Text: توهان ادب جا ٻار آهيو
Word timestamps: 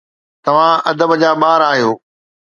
توهان 0.45 0.75
ادب 0.89 1.09
جا 1.21 1.31
ٻار 1.41 1.61
آهيو 1.71 1.91